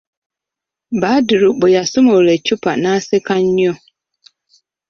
[1.01, 3.73] Badru bwe yasumulula eccupa n'asseka nnyo.